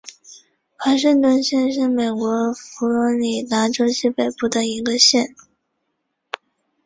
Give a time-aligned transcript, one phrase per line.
[0.77, 5.35] 华盛顿县是美国佛罗里达州西北部的一个县。